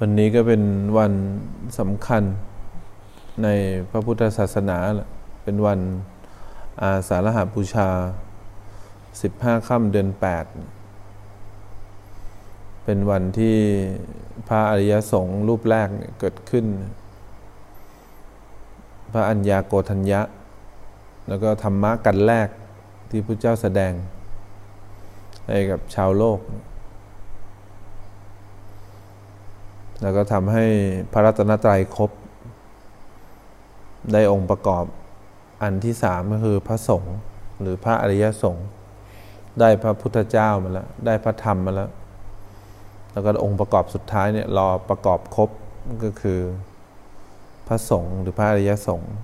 [0.00, 0.62] วันนี้ก็เป็น
[0.98, 1.12] วัน
[1.78, 2.22] สำคัญ
[3.42, 3.48] ใน
[3.90, 4.78] พระพุทธศาสนา
[5.44, 5.80] เป็นวัน
[6.82, 7.88] อาสาฬหบูชา
[8.72, 10.08] 15 ค่ำเดือน
[11.26, 13.56] 8 เป็นวันที่
[14.48, 15.88] พระอริยสงฆ์รูปแรก
[16.20, 16.66] เกิดขึ้น
[19.12, 20.20] พระอัญญาโกธัญญะ
[21.28, 22.48] แล้วก็ธรรมะกันแรก
[23.10, 23.92] ที่พระเจ้าแสดง
[25.48, 26.40] ให้กับชาวโลก
[30.02, 30.64] แล้วก็ทำให้
[31.12, 32.10] พระรัตนตรัยครบ
[34.12, 34.84] ได้องค์ประกอบ
[35.62, 37.16] อันที่สามก็คือพระสงฆ์
[37.60, 38.66] หรือพระอริยสงฆ์
[39.60, 41.90] ได้พระพุทธเจ้ามาแล้ว ได้พระธรรมมาแล้ว
[43.12, 45.50] แล้วก็องค์ประกอบสุดท้ายเนี่ยรอประกอบครบ
[46.04, 46.40] ก็คือ
[47.68, 49.14] พระสงฆ์หรือพระอริยสงฆ์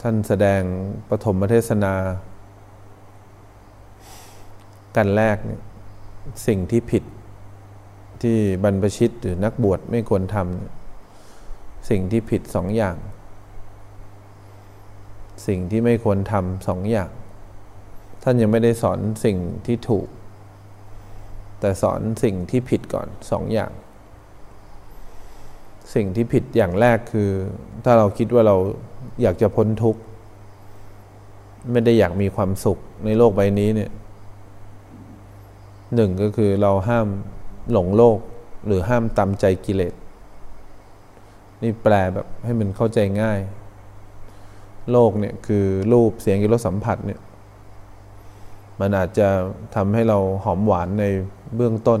[0.00, 0.62] ท่านแสดง
[1.08, 1.94] ปฐมเทศนา
[4.96, 5.60] กันแรกเนี่ย
[6.46, 7.02] สิ่งที่ผิด
[8.22, 12.96] ที่บรรพชิตหรือนักบวชไม่ควรทำสิ่งที่ผิดสองอย่าง
[15.46, 17.10] สิ่งที่ไม่ควรทำสองอย่าง
[18.22, 20.08] ท่านยังไม่ได้สอนสิ่งที่ถูก
[21.60, 23.72] แต่สอนสิ่งที่ผิดก่อนสองอย่าง
[25.94, 27.30] สิ่งที่ผิดอย่างแรกคือ
[27.84, 28.56] ถ้าเราคิดว่าเรา
[29.22, 30.00] อยากจะพ้นทุกข์
[31.72, 33.90] ไม่ได้อยากมีความสุขในโลกใบนี้เนี่ย
[35.94, 37.08] หนึ่งก็คือเราห้าม
[37.72, 38.18] หลงโลก
[38.66, 39.94] หรือห้ามตามใจกิเลส
[41.62, 43.40] นี่แปลแบบให้มันเข้าใจง่าย
[44.92, 47.20] โลกเนี่ยคือรูปเสียงกิรสสัมผัสเนี่ย
[48.80, 49.28] มันอาจจะ
[49.74, 51.04] ทำให้เราหอมหวานใน
[51.56, 52.00] เบื้องต้น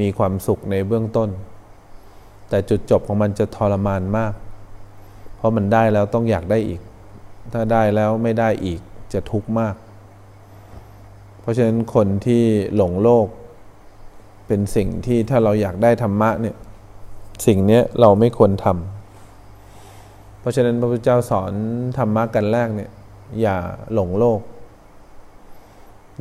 [0.00, 1.28] มีความสุขในเบื้องต้น
[2.48, 4.32] แต่จุดจบของมันจะทรมานมาก
[5.36, 6.80] เพราะมันได้แล้วต้องอยากได้อีก
[7.52, 8.80] ถ้าได้แล้วไม่ได้อีก
[9.12, 9.74] จะทุกข์มาก
[11.40, 12.42] เพราะฉะนั้นคนที่
[12.76, 13.26] หลงโลก
[14.46, 16.56] เป็นสิ่งที่ถ้าเราอยากได้ธรรมะเนี่ย
[17.46, 21.52] สิ่งนี้เราไม่ควรทำเพราะฉะนั้นพระพุทธเจ้าสอน
[21.98, 22.90] ธรรมะกันแรกเนี่ย
[23.40, 23.56] อย่า
[23.94, 24.40] หลงโลก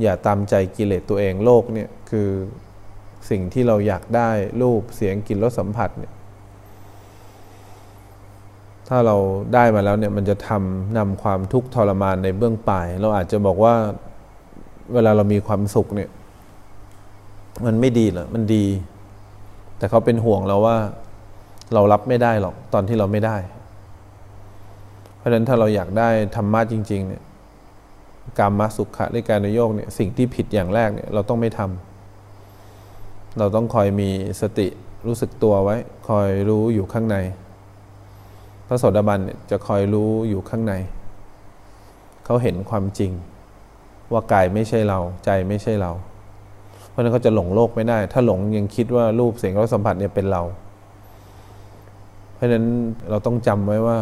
[0.01, 2.29] อย่าตามใจกิเลสตัวเองโลกเนี่ยคือ
[3.29, 4.29] สิ่งที่เราอยากได้
[4.61, 6.13] รูปเสียงกลิ่นรสสัมผัสเนี่ย
[8.89, 9.15] ถ้าเรา
[9.53, 13.75] ได้มาแล้วเนี่ยมันจะทำนำความทุกข์ทรมานในเบื้องปลาย เราอาจจะบอกว่า
[14.93, 16.09] เวลาเรามีความสุขเนี่ย
[17.65, 18.65] มันไม่ดีหรอมันดี
[19.77, 20.77] แต่เขาเป็นห่วงเราว่า
[21.73, 23.37] เรารับไม่ได้หรอกตอนที่เราไม่ได้
[25.17, 27.23] เพราะฉะนั้นถ้าเราอยากได้ธรรมะจริง ๆ เนี่ย
[28.39, 34.09] กรรมสุขะในการนโยกเนี่ยสิ่งที่ผิดอย่างแรกเนี่ยเราต้องไม่ทำเราต้องคอยมี
[34.41, 34.67] สติ
[35.07, 35.75] รู้สึกตัวไว้
[36.09, 37.17] คอยรู้อยู่ข้างใน
[38.67, 40.73] พระโสดาบันเนี่ยจะคอยรู้อยู่ข้างใน
[42.25, 43.11] เขาเห็นความจริง
[44.11, 45.91] ว่ากายไม่ใช่เราใจไม่ใช่เรา
[46.93, 50.41] เพราะนั้นเขาจะหลงโลกไม่ได้ ถ้าหลงยังคิดว่ารูปเสียงรสสัมผัสเนี่ยเป็นเรา
[52.35, 52.65] เพราะฉะนั้น
[53.09, 53.97] เราต้องจำไว้ว่า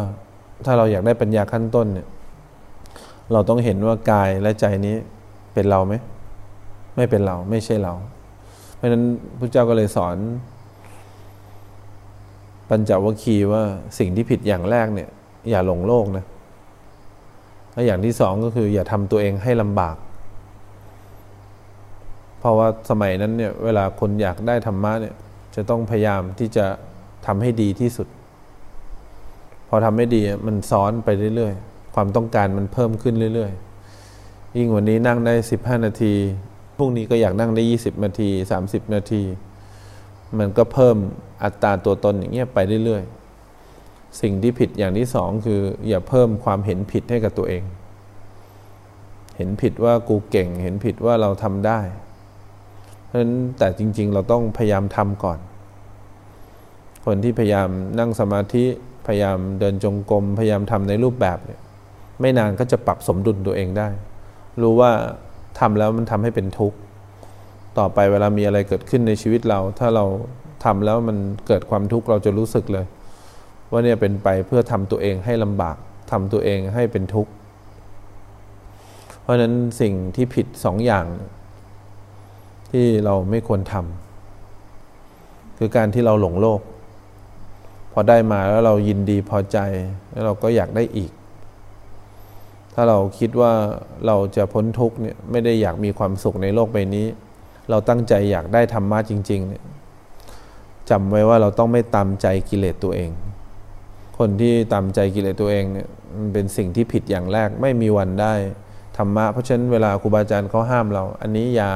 [0.64, 2.06] ถ้าเราอยากได้ปัญญาขั้นต้นเนี่ย
[3.32, 4.96] เราต้องเห็นว่ากายและใจนี้
[5.54, 5.94] เป็นเราไหม
[6.96, 7.92] ไม่เป็นเราไม่ใช่เรา
[8.76, 9.04] เพราะฉะนั้น
[9.38, 10.16] พระเจ้าก็เลยสอน
[12.68, 13.62] ปัญจวัคคีย์ว่า
[13.98, 15.08] สิ่งที่ผิดอย่างแรกเนี่ย
[15.50, 16.24] อย่าหลงโลกนะ
[17.72, 19.96] และอย่างที่สองก็คือ อย่าทำตัวเองให้ลำบาก
[22.42, 25.14] เพราะว่าสมัยนั้นเนี่ยเวลาคนอยากได้ธรรมะเนี่ย
[25.54, 26.66] จะต้องพยายามที่จะ
[27.26, 28.08] ทำให้ดีที่สุด
[29.68, 36.14] พอทำให้ดีมันซ้อนไปเรื่อยๆ ความต้องการมันเพิ่มขึ้นเรื่อยๆ ยิ่งวันนี้นั่งได้สิบห้านาที
[36.76, 39.22] พรุ่งนี้ก็อยากนั่งได้ยี่สิบนาทีสามสิบนาที
[40.38, 40.96] มันก็เพิ่ม
[41.42, 47.62] อัตราตัวตนอย่างเงี้ยไปเรื่อยๆ สิ่งที่ผิดอย่างที่สองคือ อย่าเพิ่มความเห็นผิดให้กับตัวเอง
[49.36, 51.80] เห็นผิดว่ากูเก่ง เห็นผิดว่าเราทำได้
[53.12, 55.38] ราะฉะนั้นแต่จริง ๆ เราต้องพยายามทำก่อน
[57.04, 57.68] คนที่พยายาม
[57.98, 58.64] นั่งสมาธิ
[59.06, 61.60] พยายามเดินจงกรมพยายามทำในรูปแบบเนี่ย
[62.20, 63.88] ไม่นานก็จะปรับสมดุลตัวเองได้
[64.62, 64.90] รู้ว่า
[65.60, 66.78] ทำแล้วมันทำให้เป็นทุกข์
[67.78, 70.04] ต่อไปเวลามีอะไรเกิดขึ้นในชีวิตเรา ถ้าเรา
[70.64, 71.16] ทำแล้วมัน
[71.46, 72.86] เกิดความทุกข์เราจะรู้สึกเลย
[73.70, 75.76] ว่าเนี่ยเป็นไปเพื่อทำตัวเองให้ลำบาก
[76.10, 77.32] ทำตัวเองให้เป็นทุกข์
[79.22, 81.06] เพราะฉะนั้นสิ่งที่ผิดสองอย่าง
[82.72, 86.60] ที่เราไม่ควรทำคือการที่เราหลงโลก
[87.92, 89.58] พอได้มาแล้วเรายินดีพอใจ
[90.12, 91.12] แล้วเราก็อยากได้อีก
[92.74, 93.52] ถ้าเราคิดว่า
[94.06, 97.06] เราจะพ้นทุกเนี่ยไม่ได้อยากมีความสุขในโลกใบนี้
[97.70, 99.62] เราตั้งใจอยากได้ธรรมะจริงๆเนี่ย
[100.90, 103.10] จำไว้ว่าเราต้องไม่ตามใจกิเลสตัวเอง
[104.18, 108.34] คนที่ตามใจกิเลสตัวเองเนี่ยมันเป็นสิ่งที่ผิดอย่างแรกไม่มีวันได้
[108.96, 111.70] ธรรมะเพราะฉะนั้นเวลาครูบาอาจารย์เขาห้ามเรา อันนี้อย่า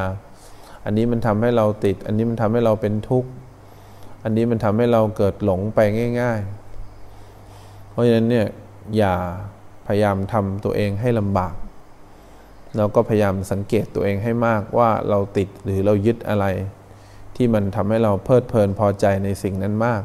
[0.87, 3.31] อันนี้มันทำให้เราติด อันนี้มันทำให้เราเป็นทุกข์
[4.25, 5.79] อันนี้มันทำให้เราเกิดหลงไป
[6.21, 6.41] ง่าย
[7.15, 8.47] ๆ เพราะฉะนั้นเนี่ย
[8.97, 9.15] อย่า
[9.87, 11.55] พยายามทำตัวเองให้ลำบาก
[12.77, 16.47] เราก็พยายามสังเกตตัวเองให้มากว่าเราติดหรือเรายึดอะไร
[17.37, 20.03] ที่มันทำให้เราเพลิดเพลินพอใจในสิ่งนั้นมาก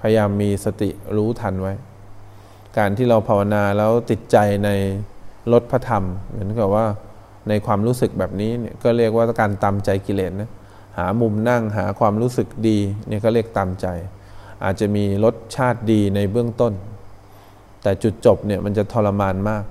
[0.00, 1.74] พยายามมีสติรู้ทันไว้
[2.78, 4.70] การที่เราภาวนาแล้วติดใจใน
[5.52, 6.86] ลดพระธรรม เหมือนกับว่า
[7.50, 10.50] ในความรู้สึกแบบนี้เนี่ยก็เรียกว่าการตามใจกิเลสนะ
[10.98, 13.86] หามุมนั่งหาความรู้สึกดีเนี่ยก็เรียกตามใจ
[14.64, 16.72] อาจจะมีรสชาติดีในเบื้องต้น
[17.82, 19.64] แต่จุดจบเนี่ยมันจะทรมานมาก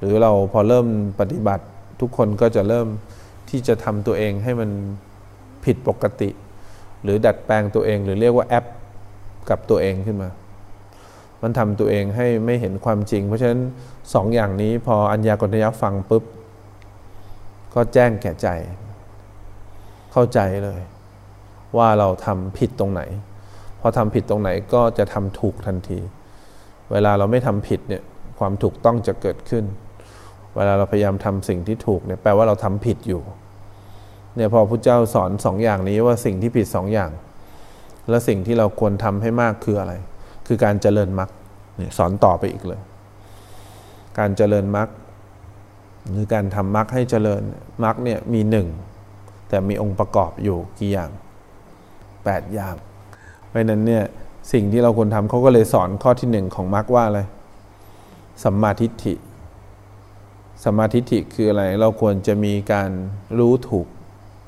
[0.00, 0.86] หรือเราพอเริ่ม
[1.20, 1.64] ปฏิบัติ
[2.00, 2.88] ทุกคนก็จะเริ่ม
[3.50, 4.70] ที่จะทำตัวเองให้มัน
[5.64, 6.30] ผิดปกติ
[7.02, 8.64] หรือดัดแปลงตัวเองหรือเรียกว่าแอป
[9.50, 10.30] กับตัวเองขึ้นมา
[11.42, 13.60] มันทำตัวเองให้ไม่เห็นความจริง เพราะฉะนั้น
[14.14, 16.24] สองอย่างนี้พออัญญากรณยฟังปุ๊บ
[17.74, 18.48] ก็แจ้งแก่ใจ
[20.12, 20.80] เข้าใจเลย
[21.76, 23.02] ว่าเราทำผิดตรงไหน
[23.80, 25.98] พอทำผิดตรงไหนก็จะทำถูกทันที
[26.92, 28.02] เวลาเราไม่ทำผิดเนี่ย
[28.38, 29.64] ความถูกต้องจะเกิดขึ้น
[30.56, 33.22] เวลาเราพยายามทำสิ่งที่ถูกเนี่ยแปลว่าเราทำผิดอยู่
[34.36, 37.10] เนี่ยพอพระเจ้าสอนสองอย่างนี้ว่าสิ่งที่ผิดสองอย่าง
[38.08, 39.92] และสิ่งที่เราควรทำให้มากคืออะไร
[40.46, 41.30] คือการเจริญมรรค
[41.76, 42.80] เนี่ยสอนต่อไปอีกเลย
[44.18, 44.88] การเจริญมรรค
[46.10, 47.42] หรือการทำมรรคให้เจริญ
[47.84, 48.68] มรรคเนี่ยมีหนึ่ง
[49.48, 51.10] แต่มีองค์ประกอบอยู่กี่อย่าง
[52.24, 52.74] แปดอย่าง
[53.46, 54.04] เพราะนั้นเนี่ย
[54.52, 57.20] สิ่งที่เราควรทำเขาก็เลยสอนข้อที่หนึ่งของมรรคว่าอะไร
[58.44, 59.14] สัมมาทิฏฐิ
[60.64, 62.90] สัมมาทิฏฐิคืออะไร เราควรจะมีการ
[63.38, 63.86] รู้ถูก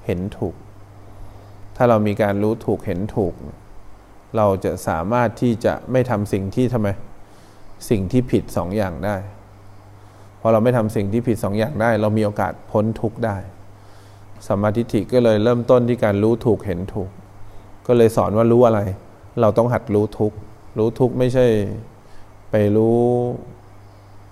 [0.04, 0.54] เห็นถูก
[1.76, 3.34] ถ้าเรามีการรู้ถูกเห็นถูก
[4.36, 6.88] เราจะสามารถที่จะไม่ทำสิ่งที่ทำไม
[7.90, 9.16] สิ่งที่ผิดสองอย่างได้
[10.40, 13.36] พอเราไม่ทำสิ่งที่ผิดสองอย่างได้ เรามีโอกาสพ้นทุกข์ได้
[14.46, 17.10] สัมมาทิฏฐิก็เลยเริ่มต้นที่การรู้ถูกเห็นถูก
[17.86, 18.80] ก็เลยสอนว่ารู้อะไร
[19.40, 20.36] เราต้องหัดรู้ทุกข์
[20.78, 21.46] รู้ทุกข์ไม่ใช่
[22.50, 22.98] ไปรู้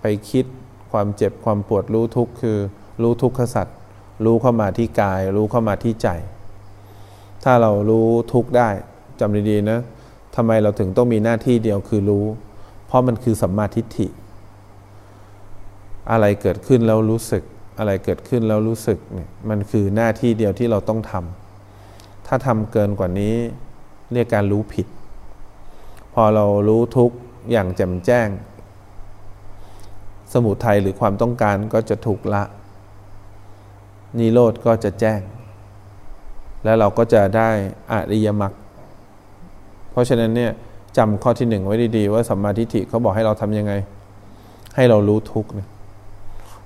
[0.01, 0.47] ไปคิด
[0.93, 2.59] ความเจ็บความปวดรู้ทุกข์คือ
[3.03, 3.77] รู้ทุกขสัตว์
[4.25, 6.09] รู้เข้ามาที่กาย รู้เข้ามาที่ใจ
[7.45, 8.69] ถ้าเรารู้ทุกข์ได้
[9.21, 9.79] จำดีๆนะ
[10.37, 12.27] ทำไมเราถึงต้องมีหน้าที่เดียวคือรู้
[12.87, 14.07] เพราะมันคือสัมมาทิฏฐิ
[16.11, 17.43] อะไรเกิดขึ้นแล้วรู้สึก
[17.79, 23.35] อะไรเกิดขึ้นแล้วรู้สึกเนี่ยมันคือหน้าที่เดียวที่เราต้องทำถ้าทำเกินกว่านี้
[24.13, 24.87] เรียกการรู้ผิด
[26.15, 27.11] พอเรารู้ทุก
[27.51, 28.29] อย่างแจ่มแจ้ง
[30.33, 32.43] สมุทัยหรือความต้องการก็จะถูกละ
[34.19, 35.21] นิโรธก็จะแจ้ง
[36.65, 37.51] แล้วเราก็จะได้
[37.93, 38.53] อริยมรรค
[39.91, 40.53] เพราะฉะนั้นเนี่ย
[40.97, 43.73] จำข้อที่หนึ่งไว้ดีๆ ว่าสัมมาทิฏฐิเขาบอกให้เราทำยังไง
[44.77, 45.69] ให้เรารู้ทุกเนี่ย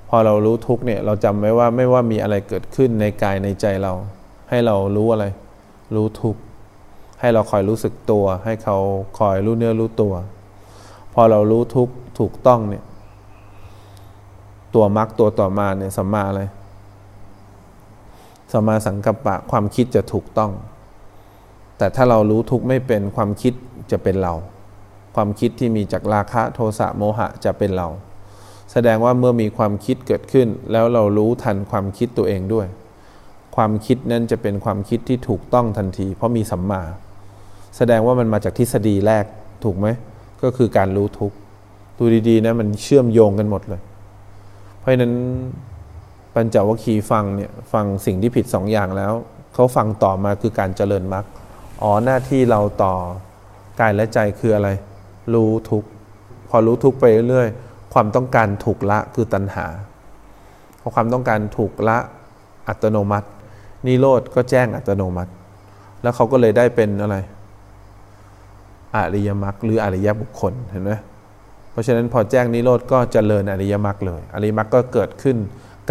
[0.09, 3.93] พอเรารู้ทุกเนี่ยเราจำไว้ว่าไม่ว่ามีอะไรเกิดขึ้นในกายในใจเรา
[4.51, 5.27] ให้เรารู้อะไร
[5.95, 6.37] รู้ทุก
[7.21, 8.77] ให้เราคอยรู้สึกตัว ให้เขา
[9.19, 10.15] คอยรู้เนื้อรู้ตัว
[11.15, 11.89] พอเรารู้ทุก
[12.19, 12.85] ถูกต้องเนี่ย
[14.75, 16.43] ตัวมรรคตัวต่อมาเนี่ยสัมมาอะไร
[18.53, 20.53] สัมมาสังกัปปะความคิดจะถูกต้อง
[21.79, 23.53] แต่ถ้าเรารู้ทุกไม่เป็นความคิด
[23.91, 24.35] จะเป็นเรา
[25.15, 27.89] ความคิดที่มีจากราคะโทสะโมหะจะเป็นเรา
[28.73, 32.67] แสดงว่าเมื่อมีความคิดเกิดขึ้น แล้วเรารู้ทันความคิดตัวเองด้วย
[33.57, 36.83] ความคิดนั้นจะเป็นความคิดที่ถูกต้องทันที เพราะมีสัมมา
[37.77, 39.25] แสดงว่ามันมาจากทฤษฎีแรก
[39.65, 39.87] ถูกไหม
[40.43, 41.33] ก็คือการรู้ทุก
[41.99, 43.81] ดูดีๆนะมันเชื่อมโยงกันหมดเลย
[44.79, 45.15] เพราะฉะนั้น
[46.35, 49.13] ปัญจวัคคีย์ฟังเนี่ยฟังสิ่งที่ผิดสองอย่างแล้ว
[49.55, 51.25] เขาฟังต่อมาคือการเจริญมรรค
[51.83, 52.95] อ๋อหน้าที่เราต่อ
[53.81, 54.69] กายและใจคืออะไร
[55.35, 55.85] รู้ทุก
[56.49, 57.49] พอรู้ทุกไปเรื่อย
[57.93, 59.67] ความต้องการถูกละคือตัณหา
[60.81, 61.99] พอความต้องการถูกละ
[62.69, 63.29] อัตโนมัติ
[63.87, 65.33] นิโรธก็แจ้งอัตโนมัติ
[66.03, 67.17] แล้วเขาก็เลยได้เป็นอะไร
[68.97, 70.93] อริยมรรคหรืออริยบุคคลเห็นไหม
[71.71, 75.37] เพราะฉะนั้นพอแจ้งนิโรธก็จเจริญอริยมรรคเลย อริยมรรคก็เกิดขึ้น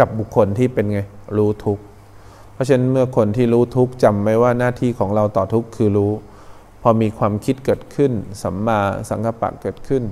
[0.02, 1.00] ับบุคคลที่เป็นไง
[1.36, 1.78] รู้ทุก
[2.54, 6.12] เพราะฉะนั้นเมื่อคนที่รู้ทุกจำไว้ว่าหน้าที่ของเราต่อทุกคือรู้
[6.82, 8.12] พอมีความคิดเกิดขึ้น
[8.42, 8.78] สัมมา
[9.08, 10.02] สังกัปปะเกิดขึ้น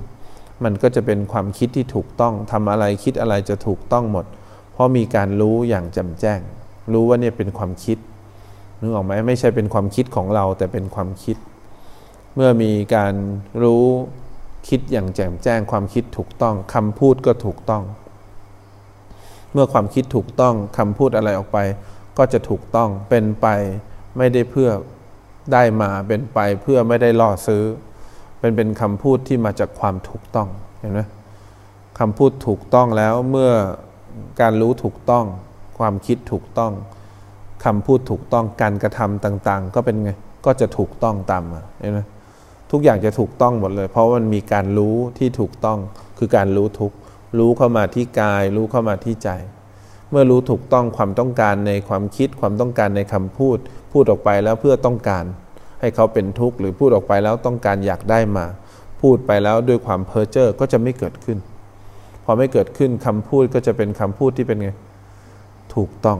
[0.63, 4.25] มันก็จะเป็นความคิดที่ถูกต้องทำอะไรคิดอะไรจะถูกต้องหมด
[4.73, 6.39] เพราะมีการรู้อย่างแจ่มแจ้ง
[6.93, 7.97] รู้ว่าเนี่ยเป็นความคิด
[8.79, 11.37] นึกออกไหมไม่ใช่เป็นความคิดของเราแต่เป็นความคิด
[12.35, 13.13] เมื่อมีการ
[13.63, 13.85] รู้
[14.69, 17.83] คิดอย่างแจ่มแจ้ง ความคิดถูกต้องคำพูดก็ถูกต้อง
[19.53, 21.57] เมื่อความคิดถูกต้องคำพูดอะไรออกไป
[22.17, 23.47] ก็จะถูกต้องเป็นไป
[24.17, 24.69] ไม่ได้เพื่อ
[25.53, 27.63] ได้มาเป็นไปเพื่อไม่ได้ล่อซื้อ
[28.39, 30.47] เป็นเป็นคำพูดที่มาจากความถูกต้อง
[30.79, 31.01] เห็นไหม
[31.99, 33.51] คำพูดถูกต้องแล้วเมื่อ
[34.41, 35.25] การรู้ถูกต้อง
[35.79, 36.71] ความคิดถูกต้อง
[37.65, 40.11] คำพูดถูกต้องการกระทำต่าง ๆ ก็เป็นไง
[40.45, 41.99] ก็จะถูกต้องตามมาเห็นไหม
[42.71, 45.79] ทุกอย่างจะถูกต้องหมดเลย เพราะมันมีการรู้ที่ถูกต้อง
[46.17, 46.91] คือการรู้ทุก
[47.39, 49.29] รู้เข้ามาที่กาย รู้เข้ามาที่ใจ
[50.11, 53.57] เมื่อรู้ถูกต้องความต้องการในความคิดความต้องการในคำพูด
[53.91, 55.25] พูดออกไปแล้วเพื่อต้องการ
[55.79, 58.45] ให้เขาเป็นทุกข์หรือพูดออกไปแล้วต้องการอยากได้มา
[59.01, 61.37] พูดไปแล้วด้วยความเพ้อเจ้อก็จะไม่เกิดขึ้น
[62.23, 64.69] พอไม่เกิดขึ้นคำพูดก็จะเป็นคำพูดที่เป็นไง
[65.75, 66.19] ถูกต้อง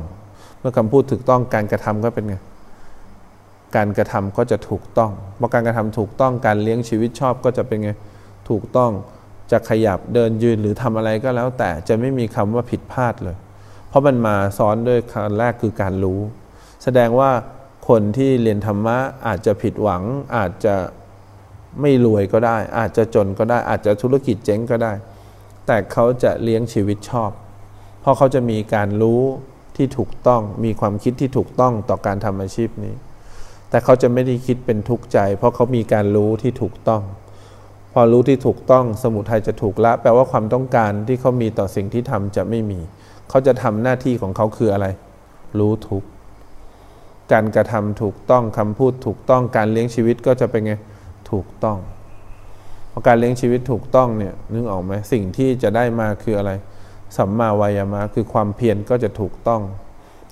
[0.59, 2.35] เมื่อคำพูดถูกต้องการกระทำก็เป็นไง
[3.75, 7.91] การกระทำก็จะถูกต้องเมื่อการกระทำถูกต้องการเลี้ยงชีวิตชอบก็จะเป็นไง
[8.49, 8.91] ถูกต้อง
[9.51, 13.37] จะขยับเดินยืนหรือทำอะไรก็แล้ว แต่จะไม่มีคำว่าผิดพลาดเลย
[13.89, 16.19] เพราะมันมาซ้อนด้วยขั้นแรกคือการรู้
[16.83, 17.29] แสดงว่า
[17.87, 20.03] คนที่เรียนธรรมะอาจจะผิดหวัง
[20.37, 20.75] อาจจะ
[21.81, 24.93] ไม่รวยก็ได้ อาจจะจนก็ได้ อาจจะธุรกิจเจ๊งก็ได้
[25.65, 27.31] แต่เขาจะเลี้ยงชีวิตชอบ
[28.01, 29.21] เพราะเขาจะมีการรู้
[29.77, 32.95] ที่ถูกต้องมีความคิดที่ถูกต้องต่อการทำอาชีพนี้
[33.69, 37.03] แต่เขาจะไม่ได้คิดเป็นทุกข์ใจ เพราะเขามีการรู้ที่ถูกต้อง
[37.93, 42.79] พอรู้ที่ถูกต้องสมุทัยจะถูกละ แปลว่าความต้องการที่เขามีต่อสิ่งที่ทำจะไม่มี
[43.29, 44.87] เขาจะทำหน้าที่ของเขาคืออะไร
[45.59, 46.03] รู้ทุก
[47.31, 50.73] การกระทำถูกต้องคำพูดถูกต้องการเลี้ยงชีวิตก็จะเป็นไง
[51.31, 51.77] ถูกต้อง
[52.89, 56.51] เพอการเลี้ยงชีวิตถูกต้องเนี่ยนึกออกไหมสิ่งที่จะได้มาคืออะไร
[57.17, 59.61] สัมมาวายามะคือความเพียรก็จะถูกต้อง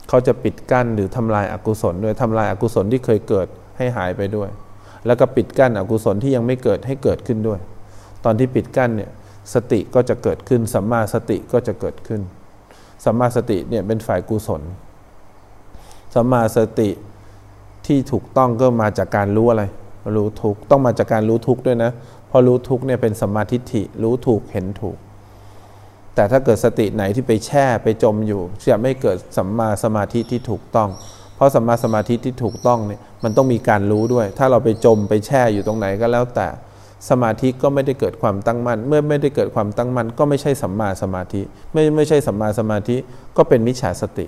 [0.09, 3.47] เขาจะปิดกั้นหรือทำลายอากุศลด้วยทำลายอากุศลที่เคยเกิด
[3.77, 4.49] ให้หายไปด้วย
[5.05, 7.59] แล้วก็ปิดกั้นอกุศลที่ยังไม่เกิดให้เกิดขึ้นด้วย
[8.23, 9.11] ตอนที่ปิดกั้นเนี่ย
[9.53, 12.21] สติก็จะเกิดขึ้นสัมมาสติก็จะเกิดขึ้น
[13.05, 14.61] สัมมาสติเนี่ยเป็นฝ่ายกุศล
[16.15, 16.89] สัมมาสติ
[17.85, 19.63] ที่ถูกต้องก็มาจากการรู้อะไร
[20.15, 21.91] รู้ทุกต้องมาจากการรู้ทุกด้วยนะ
[22.29, 24.97] พอรู้ทุกเนี่ยเป็นสัมมาทิฏฐิรู้ถูกเห็นถูก
[26.15, 28.41] แต่ถ้าเกิดสติไหนที่ไปแช่ไปจมอยู่
[28.71, 30.89] จะไม่เกิดสัมมาสมาธิที่ถูกต้อง
[31.35, 36.47] เพราะสัมมาสมาธิที่ถูกต้องเนี่ยมันต้องมีการรู้ด้วย ถ้าเราไปจมไปแช่อยู่ตรงไหนก็แล้วแต่
[37.09, 41.41] สมาธิก็ไม่ได้เกิดความตั้งมั่น เมื่อไม่ได้เกิดความตั้งมั่น ก็ไม่ใช่สัมมาสมาธิ
[41.73, 42.95] ไม่ไม่ใช่สัมมาสมาธิ
[43.37, 44.25] ก็เป็นมิจฉาสติ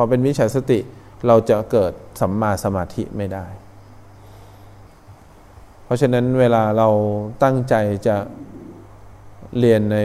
[0.00, 0.78] พอเป็นมิจฉาสติ
[1.26, 3.46] เราจะเกิดสัมมาสมาธิไม่ได้
[5.84, 6.88] เพราะฉะนั้นเวลาเรา
[7.42, 7.74] ตั้งใจ
[8.06, 8.16] จะ
[9.58, 9.98] เรียนใน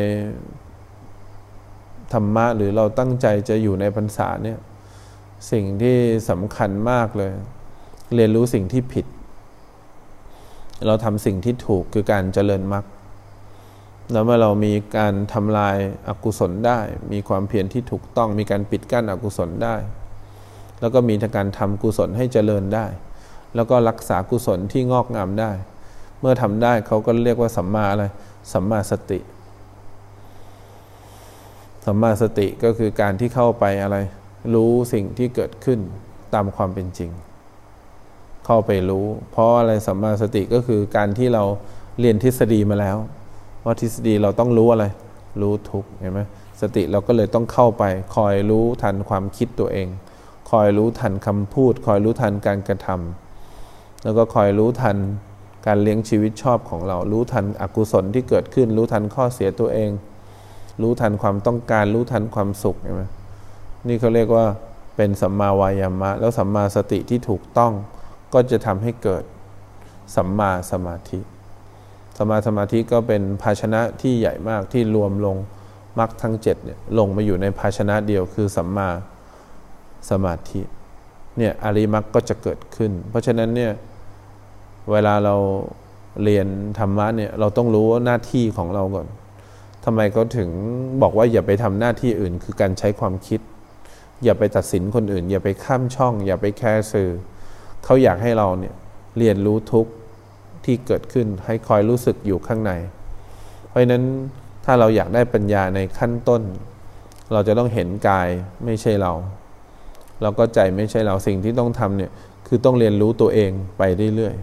[2.13, 4.59] ธรรมะหรือเราตั้งใจจะอยู่ในพรรษาเนี่ย
[5.51, 5.97] สิ่งที่
[6.29, 7.31] สำคัญมากเลย
[8.15, 9.05] เรียนรู้สิ่งที่ผิด
[10.87, 12.85] เราทำสิ่งที่ถูกคือการเจริญมรรค
[14.11, 16.79] แล้วเมื่อเรามีการทำลายอากุศลได้
[17.11, 19.75] มีความเพียรที่ถูกต้อง มีการปิดกั้นอกุศลได้
[20.79, 22.85] แล้วก็มีการทำกุศลให้เจริญได้
[23.55, 25.51] แล้วก็รักษากุศลที่งอกงามได้
[26.19, 28.05] เมื่อทำได้เขาก็เรียกว่าสัมมาอะไร
[28.53, 29.19] สัมมาสติ
[31.85, 33.97] สัมมาสติก็คือการที่เข้าไปอะไร
[34.53, 35.79] รู้สิ่งที่เกิดขึ้น
[36.33, 37.11] ตามความเป็นจริง
[38.45, 41.43] เข้าไปรู้ เพราะอะไรสัมมาสติก็คือการที่เรา
[41.99, 42.97] เรียนทฤษฎีมาแล้ว
[43.65, 44.85] ว่าทฤษฎีเราต้องรู้อะไร
[45.41, 46.19] รู้ทุกเห็นไหม
[46.61, 47.83] สติเราก็เลยต้องเข้าไป
[48.15, 49.87] คอยรู้ทันความคิดตัวเอง
[50.51, 54.97] คอยรู้ทันคำพูด คอยรู้ทันการกระทำแล้วก็คอยรู้ทัน
[55.65, 59.91] การเลี้ยงชีวิตชอบของเรา รู้ทันอกุศลที่เกิดขึ้น รู้ทันข้อเสียตัวเอง
[60.81, 63.03] รู้ทันความต้องการ รู้ทันความสุขเห็นไหม
[63.87, 64.45] นี่เขาเรียกว่า
[64.95, 67.73] เป็นสัมมาวายามะ แล้วสัมมาสติที่ถูกต้อง
[68.33, 69.23] ก็จะทำให้เกิด
[70.15, 71.19] สัมมาสมาธิ
[72.17, 75.37] สัมมาสมาธิก็เป็นภาชนะที่ใหญ่มากที่รวมลง
[75.99, 78.89] มรรคทั้งเจ็ดเนี่ยลงมาอยู่ในภาชนะเดียวคือสัมมา
[80.09, 80.61] สมาธิ
[81.37, 83.71] เนี่ยอริมักก็จะเกิดขึ้น เพราะฉะนั้นเนี่ย
[84.91, 85.35] เวลาเรา
[86.23, 86.47] เรียน
[86.79, 89.07] ธรรมะเนี่ยเราต้องรู้ว่าหน้าที่ของเราก่อน
[89.85, 90.49] ทำไมเขาถึง
[91.01, 93.39] บอกว่าอย่าไปทำหน้าที่อื่น คือการใช้ความคิด
[94.23, 97.09] อย่าไปตัดสินคนอื่น อย่าไปข้ามช่อง อย่าไปแคร์สื่อ
[97.83, 98.75] เขาอยากให้เราเนี่ย
[99.17, 99.87] เรียนรู้ทุก
[100.65, 102.71] ที่เกิดขึ้นให้คอยรู้สึกอยู่ข้างใน
[103.67, 104.03] เพราะนั้น
[104.65, 106.41] ถ้าเราอยากได้ปัญญาในขั้นต้น
[107.33, 108.29] เราจะต้องเห็นกาย
[108.65, 109.13] ไม่ใช่เรา
[110.21, 112.11] เราก็ใจไม่ใช่เราสิ่งที่ต้องทำเนี่ย
[112.47, 113.81] คือต้องเรียนรู้ตัวเองไป
[114.15, 114.35] เรื่อย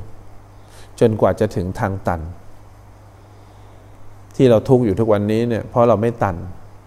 [0.47, 2.21] ๆจนกว่าจะถึงทางตัน
[4.37, 6.37] ที่เราทุกข์อยู่ทุกวันนี้เนี่ยเพราะเราไม่ตัน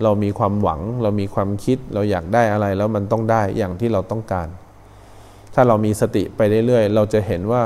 [0.04, 4.48] เรามีความหวัง เรามีความคิดเราอยากได้อะไรแล้วมันต้องได้อย่างที่เราต้องการ
[5.54, 7.62] ถ้าเรามีสติไปเรื่อยๆเราจะเห็นว่า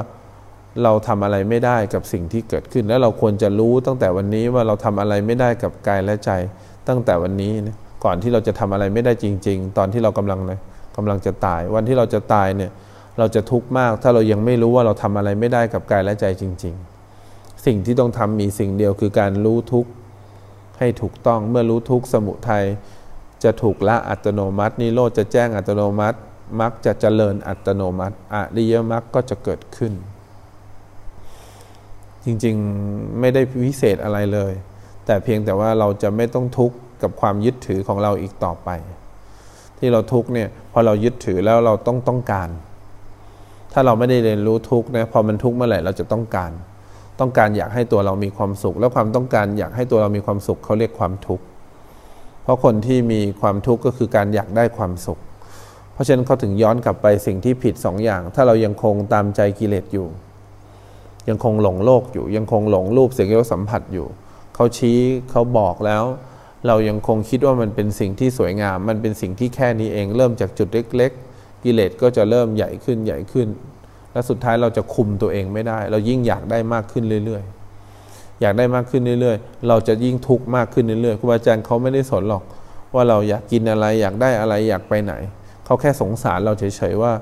[0.84, 6.32] เราทำอะไรไม่ได้กับสิ่งที่เกิดขึ้น แล้วเราควรจะรู้ตั้งแต่วันนี้ว่าเราทำอะไรไม่ได้กับกายและใจ
[6.88, 10.60] ตั้งแต่วันนี้นะก่อนที่เราจะทำอะไรไม่ได้จริง ๆ ตอนที่เรากำลังเลย
[10.98, 12.72] กำลังจะตาย วันที่เราจะตายเนี่ย
[13.20, 16.76] เราจะทุกข์มาก ถ้าเรายังไม่รู้ว่าเราทำอะไรไม่ได้กับกายและใจจริง
[17.20, 19.90] ๆ สิ่งที่ต้องทำมีสิ่งเดียวคือการรู้ทุกข์
[20.80, 22.66] ให้ถูกต้องเมื่อรู้ทุกข์สมุทัย
[23.44, 26.18] จะถูกละอัตโนมัตินิโรธจะแจ้งอัตโนมัติ
[26.60, 29.94] มรรคจะเจริญอัตโนมัติอริยมรรคก็จะเกิดขึ้น
[32.28, 34.54] จริงๆไม่ได้พิเศษอะไรเลย
[35.06, 38.70] แต่เพียงแต่ว่าเราจะไม่ต้องทุกข์กับความยึดถือของเราอีกต่อไป
[39.78, 42.50] ที่เราทุกข์เนี่ยพอเรายึดถือแล้วเราต้องต้องการ
[43.74, 46.52] ถ้าเราไม่ได้เรียนรู้ทุกข์นะพอมันทุกข์เมื่อไหร่เราจะต้องการ
[47.20, 51.44] ต้องการอยากให้ตัวเรามีความสุข แล้วความต้องการอยากให้ตัวเรามีความสุขเขาเรียกความทุกข์
[52.44, 55.20] เพราะคนที่มีความทุกข์ก็คือการอยากได้ความสุข
[55.94, 60.08] เพราะฉะนั้นเขาถึงย้อนกลับไปสิ่งที่ผิดสองอย่าง ถ้าเรายังคงตามใจกิเลสอยู่
[61.30, 64.08] ยังคงหลงโลกอยู่ ยังคงหลงรูปเสียงรสสัมผัสอยู่
[64.56, 65.00] เขาชี้
[65.32, 66.04] เขาบอกแล้ว
[66.68, 73.48] เรายังคงคิดว่ามันเป็นสิ่งที่สวยงาม มันเป็นสิ่งที่แค่นี้เองเริ่มจากจุดเล็ก ๆ กิเลสก็จะเริ่มใหญ่ขึ้นใหญ่ขึ้น
[74.12, 77.44] และสุดท้ายเราจะคุมตัวเองไม่ได้ เรายิ่งอยากได้มากขึ้นเรื่อย
[77.92, 82.44] ๆ อยากได้มากขึ้นเรื่อย ๆ เราจะยิ่งทุกข์มากขึ้นเรื่อยๆครูบาอาจารย์เขาไม่ได้สนหรอก
[82.94, 85.14] ว่าเราอยากกินอะไรอยากได้อะไรอยากไปไหน
[85.66, 87.14] เขาแค่สงสารเราเฉยๆว่า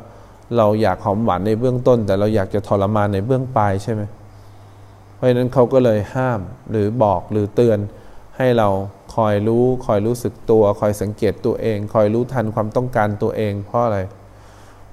[0.58, 4.02] เราอยากหอมหวานในเบื้องต้น แต่เราอยากจะทรมานในเบื้องปลายใช่ไหม
[5.16, 6.40] เพราะฉะนั้นเขาก็เลยห้าม
[6.72, 7.80] หรือบอกหรือเตือน
[8.38, 8.70] ให้เรา
[9.16, 14.00] คอยรู้คอยรู้สึกตัว คอยสังเกตตัวเอง คอยรู้ทันความต้องการตัวเองเพราะอะไร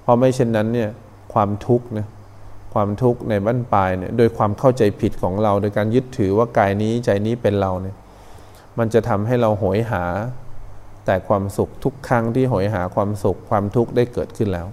[0.03, 0.91] เพราะไม่เช่นนั้นเนี่ย
[1.33, 2.07] ความทุกข์นะ
[2.75, 7.97] ความทุกข์ในบั้นปลายเนี่ยโดยความเข้าใจผิดของเรา โดยการยึดถือว่ากายนี้ใจนี้เป็นเราเนี่ย
[8.79, 10.05] มันจะทำให้เราโหยหา
[11.07, 14.67] แต่ความสุขทุกครั้งที่โหยหาความสุขความทุกข์ได้เกิดขึ้นแล้ว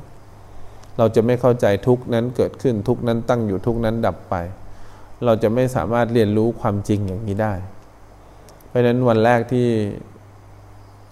[0.99, 4.35] เราจะไม่เข้าใจทุกนั้นเกิดขึ้นทุกนั้นตั้งอยู่ทุกนั้นดับไป
[5.25, 7.53] เราจะไม่สามารถเรียนรู้ความจริงอย่างนี้ได้
[8.67, 9.67] เพราะนั้นวันแรกที่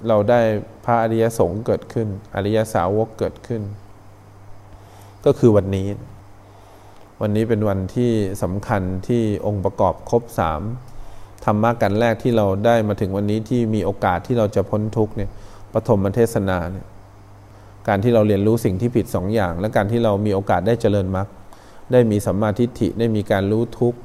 [0.07, 0.41] เราได้
[0.85, 3.61] พระอริยสงฆ์เกิดขึ้น อริยสาวกเกิดขึ้น
[5.25, 5.87] ก็คือวันนี้
[7.21, 8.11] วันนี้เป็นวันที่
[8.43, 10.61] สำคัญที่องค์ประกอบครบสาม
[11.45, 15.29] ธรรมะกันแรกที่เราได้มาถึงวันนี้ที่มีโอกาสที่เราจะพ้นทุกเนี่ย
[15.73, 16.85] ปฐมเทศนาเนี่ย
[17.87, 21.27] การที่เราเรียนรู้สิ่งที่ผิดสองอย่าง และการที่เรามีโอกาสได้เจริญมรรค
[21.91, 23.99] ได้มีสัมมาทิฏฐิได้มีการรู้ทุกข์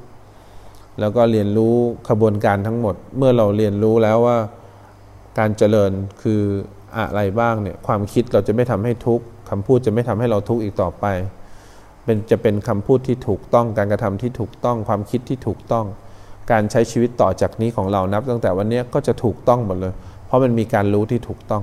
[1.01, 1.75] แล้วก็เรียนรู้
[2.09, 4.39] ขบวนการทั้งหมด เมื่อเราเรียนรู้แล้วว่า
[5.39, 5.91] การเจริญ
[6.23, 6.43] คือ
[6.97, 11.05] อะไรบ้างเนี่ยความคิดเราจะไม่ทำให้ทุกข์คำพูดจะไม่ทำให้เราทุกข์อีกต่อไป
[12.05, 15.87] เป็นจะเป็นคำพูดที่ถูกต้องการกระทำที่ถูกต้องความคิดที่ถูกต้อง
[16.51, 19.93] การใช้ชีวิตต่อจากนี้ของเรานับ ตั้งแต่วันนี้ก็จะถูกต้องหมดเลย
[20.27, 21.63] เพราะมันมีการรู้ที่ถูกต้อง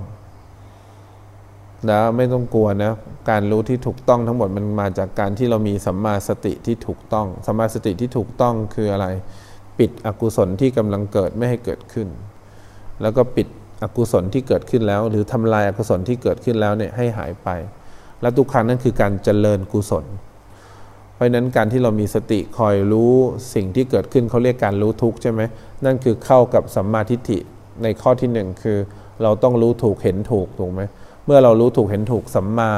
[1.87, 2.91] นะไม่ต้องกลัวนะ
[3.29, 9.07] การรู้ที่ถูกต้องทั้งหมดมันมาจากการที่เรามีสัมมาสติที่ถูกต้องสัมมาสติที่ถูกต้องคืออะไร
[9.79, 12.07] ปิดอกุศลที่กำลังเกิดไม่ให้เกิดขึ้น
[13.01, 13.47] แล้วก็ปิด
[13.83, 17.49] อกุศลที่เกิดขึ้นแล้ว หรือทำลายอกุศลที่เกิดขึ้นแล้วเนี่ยให้หายไป
[18.21, 20.05] และทุกครั้งนั่นคือการเจริญกุศล
[21.13, 23.13] เพราะนั้นการที่เรามีสติคอยรู้
[23.53, 25.41] สิ่งที่เกิดขึ้นเขาเรียกการรู้ทุกข์ใช่ไหม
[25.85, 27.39] นั่นคือเข้ากับสัมมาทิฏฐิ
[27.83, 28.77] ในข้อที่หนึ่งคือ
[29.23, 30.81] เราต้องรู้ถูกเห็นถูกถูกไหม
[31.29, 32.71] มื่อเรารู้ถูกเห็นถูกสัมมา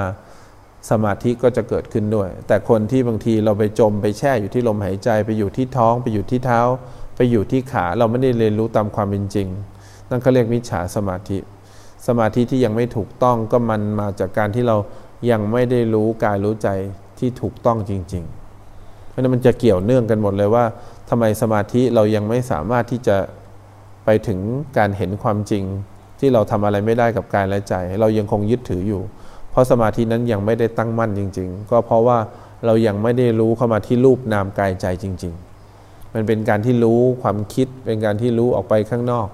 [0.90, 6.62] สมาธิก็จะเกิดขึ้นด้วย แต่คนที่บางทีเราไปจมไปแช่อยู่ที่ลมหายใจ ไปอยู่ที่ท้องไปอยู่ที่เท้า
[7.16, 9.48] ไปอยู่ที่ขาเราไม่ได้เรียนรู้ตามความเป็นจริง
[10.10, 11.38] นั่นเขาเรียกมิจฉาสมาธิ
[12.08, 14.78] สมาธิที่ยังไม่ถูกต้องก็มันมาจากการที่เรา
[15.32, 16.70] ยังไม่ได้รู้กายรู้ใจ
[17.20, 18.24] ที่ถูกต้องจริง
[18.68, 20.66] ๆ เพราะนั้นมันจะเกี่ยวเนื่องกันหมดเลยว่า
[21.10, 23.18] ทำไมสมาธิเรายังไม่สามารถที่จะ
[24.06, 24.40] ไปถึง
[24.78, 25.64] การเห็นความจริง
[26.22, 29.02] ที่เราทำอะไรไม่ได้กับกายและใจ เรายังคงยึดถืออยู่
[29.52, 32.18] เพราะสมาธินั้นยังไม่ได้ตั้งมั่นจริง ๆ ก็เพราะว่า
[32.66, 35.34] เรายังไม่ได้รู้เข้ามาที่รูปนามกายใจจริง
[35.74, 39.28] ๆ มันเป็นการที่รู้ความคิด เป็นการที่รู้ออกไปข้างนอก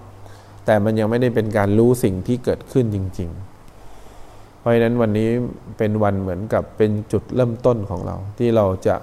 [0.66, 5.30] แต่มันยังไม่ได้เป็นการรู้สิ่งที่เกิดขึ้นจริง ๆ เพราะฉะนั้นวันนี้
[5.78, 8.96] เป็นวันเหมือนกับเป็นจุดเริ่มต้นของเรา ที่เราจะ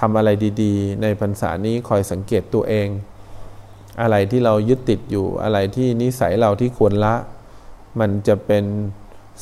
[0.00, 0.30] ทำอะไร
[0.62, 2.88] ดี ๆ ในพรรษานี้คอยสังเกตตัวเอง
[4.00, 7.14] อะไรที่เรายึดติดอยู่อะไรที่นิสัยเราที่ควรละ
[8.00, 8.64] มันจะเป็น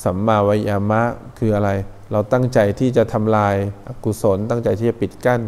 [0.05, 1.03] สัมมาวิยามะ
[1.39, 1.71] คืออะไร
[2.13, 3.55] เราตั้งใจที่จะทำลาย
[3.89, 5.43] อากุศล ตั้งใจที่จะปิดกั้น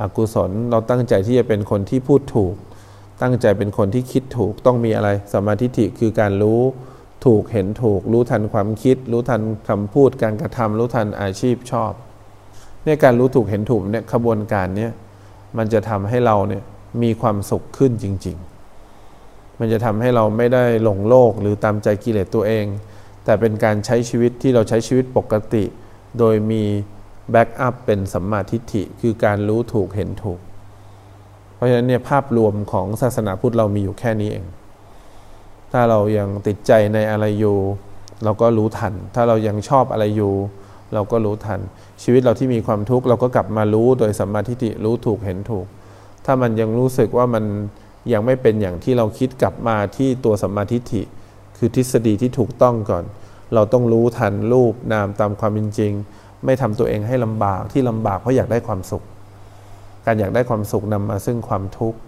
[0.00, 2.54] อกุศล เราตั้งใจที่จะเป็นคนที่พูดถูก
[3.22, 6.60] ตั้งใจเป็นคนที่คิดถูกต้องมีอะไรสมาธิิคือการรู้
[7.26, 11.92] ถูกเห็นถูก รู้ทันความคิด รู้ทันคำพูดการกระทำรู้ทันอาชีพชอบ
[12.84, 14.92] เนี่ยการรู้ถูกเห็นถูกเนี่ยขบวนการเนี่ย
[15.56, 16.62] มันจะทำให้เราเนี่ย
[17.02, 18.36] มีความสุขขึ้นจริง
[18.98, 22.66] ๆ มันจะทำให้เราไม่ได้หลงโลกหรือตามใจกิเลสตัวเอง
[23.24, 25.64] แต่เป็นการใช้ชีวิตที่เราใช้ชีวิตปกติ
[26.18, 26.64] โดยมี
[27.30, 30.40] backup เป็นสัมมาทิฏฐิคือการรู้ถูกเห็นถูก
[31.54, 34.46] เพราะฉะนั้นเนี่ยภาพรวมของศาสนาพุทธเรามีอยู่แค่นี้เอง
[35.72, 37.58] ถ้าเรายังติดใจในอะไรอยู่
[38.24, 40.34] เราก็รู้ทัน ถ้าเรายังชอบอะไรอยู่
[40.94, 41.60] เราก็รู้ทัน
[42.02, 45.66] ชีวิตเราที่มีความทุกข์เราก็กลับมารู้โดยสัมมาทิฏฐิรู้ถูกเห็นถูก
[46.30, 47.44] ถ้ามันยังรู้สึกว่ามัน
[48.12, 51.02] ยังไม่เป็นอย่างที่เราคิดกลับมาที่ตัวสัมมาทิฏฐิ
[51.56, 53.04] คือทฤษฎีที่ถูกต้องก่อน
[53.54, 55.92] เราต้องรู้ทันรูปนามตามความเป็นจริง
[56.44, 59.04] ไม่ทำตัวเองให้ลำบากที่ลำบากเพราะอยากได้ความสุข
[60.06, 61.98] การอยากได้ความสุขนำมาซึ่งความทุกข์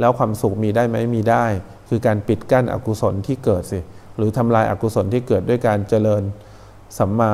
[0.00, 1.44] แล้วความสุขมีได้ไหมมีได้
[1.88, 3.80] คือการปิดกั้นอกุศลที่เกิดสิ
[4.16, 6.22] หรือทำลายอากุศลที่เกิดด้วยการเจริญ
[6.98, 7.32] สัมมา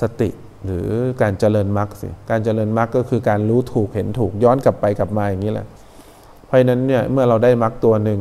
[0.00, 0.30] สติ
[0.66, 0.88] หรือ
[1.22, 5.66] การเจริญมรรคสิการเจริญมรรคก็คือการรู้ถูกเห็นถูกย้อนกลับไปกลับมาอย่างนี้แหละ
[6.46, 8.20] เพราะนั้นเนี่ยเมื่อเราได้มรรคตัวหนึ่ง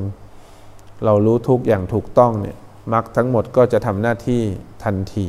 [1.06, 2.58] เรารู้ทุกอย่างถูกต้องเนี่ย
[2.94, 4.42] มรรคทั้งหมดก็จะทำหน้าที่
[4.84, 5.26] ทันที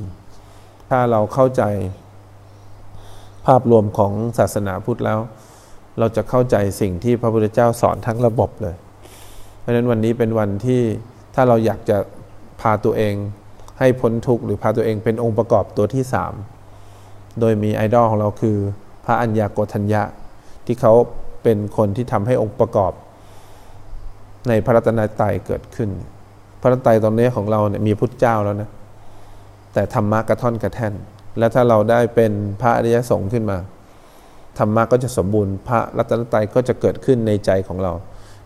[0.91, 1.63] ถ้าเราเข้าใจ
[3.47, 5.19] ภาพรวมของศาสนาพุทธแล้ว
[5.99, 8.77] เราจะเข้าใจสิ่งที่พระพุทธเจ้าสอนทั้งระบบเลย
[9.61, 10.83] เพราะฉะนั้นวันนี้เป็นวันที่
[11.35, 11.99] ถ้าเราอยากจะ
[12.61, 13.15] พาตัวเอง
[13.79, 16.33] ให้พ้นทุกข์หรือพาตัวเองเป็นองค์ประกอบตัวที่สาม
[17.41, 18.57] โดยมีไอดอลของเราคือ
[19.05, 20.03] พระอัญญาโกธัญญะ
[20.67, 20.93] ที่เขา
[21.43, 22.93] เป็นคนที่ทำให้องค์ประกอบ
[24.49, 25.91] ในพระรัตนตรัยเกิดขึ้น
[26.61, 28.71] พระรัตนตรัยตอนนี้ของเราเนี่ยมีพุทธเจ้าแล้วนะ
[29.73, 30.95] แต่ธรรมะกระท่อนกระแท่น
[31.39, 33.59] และถ้าเราได้เป็นพระอริยสงฆ์ขึ้นมา
[34.59, 37.93] ธรรมะก็จะสมบูรณ์พระรัตนตรัยก็จะเกิดขึ้นในใจของเรา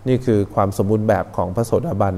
[0.09, 2.15] นี่คือความสมบูรณ์แบบของพระโสดาบัน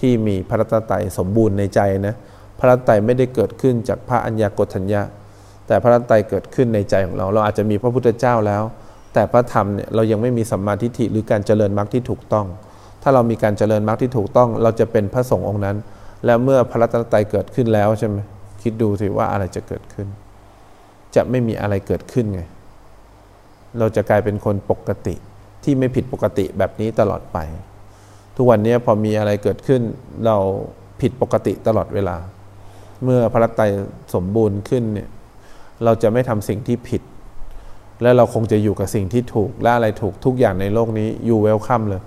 [0.00, 2.14] ที่มีพระรัตนตรัยสมบูรณ์ในใจนะ
[2.58, 5.02] พระรัตนตรัยไม่ได้เกิดขึ้นจากพระอัญญากฏัญญะ
[5.66, 8.62] แต่พระรัตนตรัยเกิดขึ้นในใจของเรา เราอาจจะมีพระพุทธเจ้าแล้ว
[9.14, 12.46] แต่พระธรรมเนี่ยเรายังไม่มีสัมมาทิฏฐิหรือการเจริญมรรคที่ถูกต้อง
[13.02, 15.76] ถ้าเรามีการเจริญมรรคที่ถูกต้อง เราจะเป็นพระสงฆ์องค์นั้น
[16.26, 18.18] แล้วเมื่อพระรัตนตรัยเกิดขึ้นแล้วใช่ไหม
[18.62, 20.08] คิดดูสิว่าอะไรจะเกิดขึ้น
[21.14, 22.42] จะไม่มีอะไรเกิดขึ้นไง
[23.78, 25.14] เราจะกลายเป็นคนปกติ
[25.64, 27.38] ที่ไม่ผิดปกติแบบนี้ตลอดไป
[28.36, 29.80] ทุกวันนี้พอมีอะไรเกิดขึ้น
[30.26, 30.36] เรา
[31.00, 32.16] ผิดปกติตลอดเวลา
[33.04, 33.70] เมื่อพระรัตนตรัย
[34.14, 35.08] สมบูรณ์ขึ้นเนี่ย
[35.84, 37.02] เราจะไม่ทำสิ่งที่ผิด
[38.02, 42.02] และเราคงจะอยู่กับสิ่งที่ถูก และอะไรถูกทุกอย่างในโลกนี้อยู่เวลคัมเลย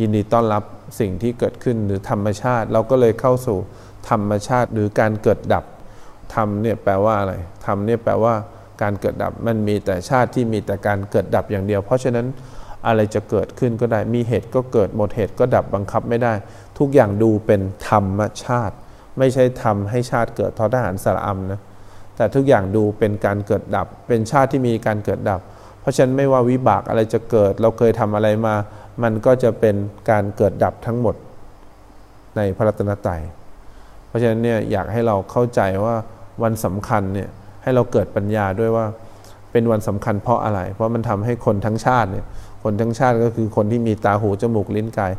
[0.00, 0.62] ยินดีต้อนรับ
[1.00, 3.58] สิ่งที่เกิดขึ้นหรือธรรมชาติ เราก็เลยเข้าสู่
[4.10, 5.64] ธรรมชาติหรือการเกิดดับ
[6.34, 7.34] ธรรมเนี่ยแปลว่าอะไร
[7.66, 8.34] ธรรมเนี่ยแปลว่า
[8.82, 12.26] การเกิดดับมันมีแต่ชาติที่มีแต่การเกิดดับอย่างเดียว เพราะฉะนั้น
[12.86, 16.32] อะไรจะเกิดขึ้นก็ได้ มีเหตุก็เกิดหมดเหตุก็ดับบังคับไม่ได้
[16.78, 18.74] ทุกอย่างดูเป็นธรรมชาติ
[19.18, 21.60] ไม่ใช่ทำให้ชาติเกิดทอทหารสระอำนะ
[22.20, 25.40] แต่ทุกอย่างดูเป็นการเกิดดับ เป็นชาติที่มีการเกิดดับ
[25.80, 28.54] เพราะฉะนั้นไม่ว่าวิบากอะไรจะเกิด เราเคยทำอะไรมา
[29.02, 29.76] มันก็จะเป็น
[30.10, 31.14] การเกิดดับทั้งหมด
[32.36, 33.22] ในพระรัตนตรัย
[34.06, 35.96] เพราะฉะนั้นเนี่ยอยากให้เราเข้าใจว่า
[36.42, 37.28] วันสำคัญเนี่ย
[37.62, 38.86] ให้เราเกิดปัญญาด้วยว่า
[39.52, 42.26] เป็นวันสำคัญเพราะอะไร เพราะมันทำให้คนทั้งชาติเนี่ย
[42.62, 45.12] คนทั้งชาติก็คือคนที่มีตาหูจมูกลิ้นกาย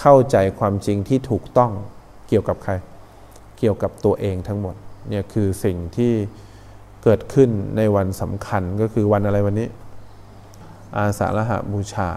[0.00, 1.70] เข้าใจความจริงที่ถูกต้อง
[2.28, 2.72] เกี่ยวกับใคร
[3.58, 4.74] เกี่ยวกับตัวเองทั้งหมด
[5.08, 6.12] เนี่ยคือสิ่งที่
[7.08, 9.68] เกิดขึ้นในวันสำคัญก็คือวันอะไรวันนี้
[10.96, 12.08] อาสาฬหบูชา